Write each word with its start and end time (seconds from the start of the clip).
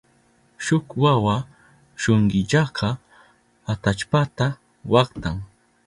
Shuk 0.65 0.87
wawa 1.03 1.35
shunkillaka 2.03 2.89
atallpata 3.75 4.45
waktan. 4.95 5.37